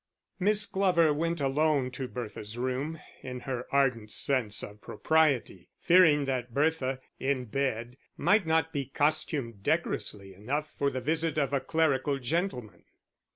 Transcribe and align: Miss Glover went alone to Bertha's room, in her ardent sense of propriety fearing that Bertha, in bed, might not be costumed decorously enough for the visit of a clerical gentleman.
Miss 0.39 0.65
Glover 0.65 1.13
went 1.13 1.39
alone 1.41 1.91
to 1.91 2.07
Bertha's 2.07 2.57
room, 2.57 2.99
in 3.21 3.41
her 3.41 3.67
ardent 3.71 4.11
sense 4.11 4.63
of 4.63 4.81
propriety 4.81 5.69
fearing 5.79 6.25
that 6.25 6.55
Bertha, 6.55 6.99
in 7.19 7.45
bed, 7.45 7.97
might 8.17 8.47
not 8.47 8.73
be 8.73 8.85
costumed 8.87 9.61
decorously 9.61 10.33
enough 10.33 10.73
for 10.75 10.89
the 10.89 11.01
visit 11.01 11.37
of 11.37 11.53
a 11.53 11.59
clerical 11.59 12.17
gentleman. 12.17 12.85